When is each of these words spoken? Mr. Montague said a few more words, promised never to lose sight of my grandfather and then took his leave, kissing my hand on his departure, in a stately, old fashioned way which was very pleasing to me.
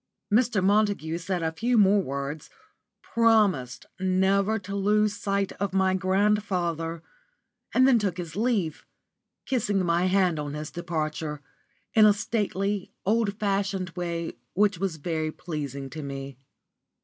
Mr. 0.33 0.63
Montague 0.63 1.19
said 1.19 1.43
a 1.43 1.51
few 1.51 1.77
more 1.77 2.01
words, 2.01 2.49
promised 3.03 3.85
never 3.99 4.57
to 4.57 4.75
lose 4.75 5.15
sight 5.15 5.51
of 5.59 5.75
my 5.75 5.93
grandfather 5.93 7.03
and 7.71 7.87
then 7.87 7.99
took 7.99 8.17
his 8.17 8.35
leave, 8.35 8.83
kissing 9.45 9.85
my 9.85 10.07
hand 10.07 10.39
on 10.39 10.55
his 10.55 10.71
departure, 10.71 11.39
in 11.93 12.07
a 12.07 12.13
stately, 12.13 12.91
old 13.05 13.37
fashioned 13.37 13.91
way 13.91 14.33
which 14.55 14.79
was 14.79 14.95
very 14.95 15.31
pleasing 15.31 15.87
to 15.91 16.01
me. 16.01 16.35